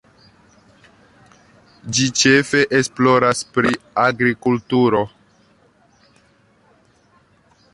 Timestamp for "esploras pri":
2.79-3.75